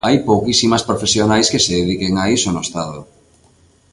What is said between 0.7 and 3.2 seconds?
profesionais que se dediquen a iso no estado.